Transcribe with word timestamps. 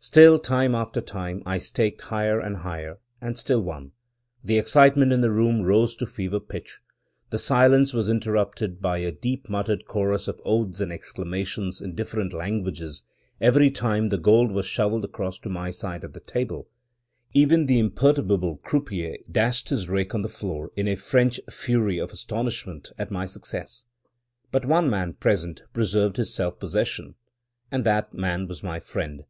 Still, 0.00 0.38
time 0.38 0.74
after 0.74 1.00
time, 1.00 1.42
I 1.46 1.56
staked 1.56 2.02
higher 2.02 2.38
and 2.38 2.58
higher, 2.58 2.98
and 3.22 3.38
still 3.38 3.62
won. 3.62 3.92
The 4.44 4.58
excitement 4.58 5.12
in 5.14 5.22
the 5.22 5.30
room 5.30 5.62
rose 5.62 5.96
to 5.96 6.04
fever 6.04 6.40
pitch. 6.40 6.80
The 7.30 7.38
silence 7.38 7.94
was 7.94 8.06
interrupted 8.06 8.82
by 8.82 8.98
a 8.98 9.10
deep 9.10 9.48
muttered 9.48 9.86
chorus 9.86 10.28
of 10.28 10.42
oaths 10.44 10.82
and 10.82 10.92
exclamations 10.92 11.80
in 11.80 11.94
different 11.94 12.34
languages, 12.34 13.02
every 13.40 13.70
time 13.70 14.10
the 14.10 14.18
gold 14.18 14.52
was 14.52 14.66
shoveled 14.66 15.06
across 15.06 15.38
to 15.38 15.48
my 15.48 15.70
side 15.70 16.04
of 16.04 16.12
the 16.12 16.20
table— 16.20 16.68
even 17.42 17.64
the 17.64 17.78
imperturbable 17.78 18.56
croupier 18.58 19.16
dashed 19.32 19.70
his 19.70 19.88
rake 19.88 20.14
on 20.14 20.20
the 20.20 20.28
floor 20.28 20.70
in 20.76 20.86
a 20.86 20.96
(French) 20.96 21.40
fury 21.50 21.96
of 21.96 22.10
astonishment 22.10 22.92
at 22.98 23.10
my 23.10 23.24
success. 23.24 23.86
But 24.52 24.66
one 24.66 24.90
man 24.90 25.14
present 25.14 25.62
preserved 25.72 26.18
his 26.18 26.34
self 26.34 26.58
possession, 26.58 27.14
and 27.70 27.84
that 27.84 28.12
man 28.12 28.46
was 28.48 28.62
my 28.62 28.80
friend. 28.80 29.24